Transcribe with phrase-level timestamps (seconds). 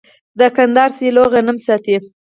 [0.39, 1.95] د کندهار سیلو غنم ساتي.